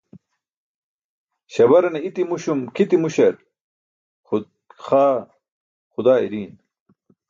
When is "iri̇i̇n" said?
6.25-6.53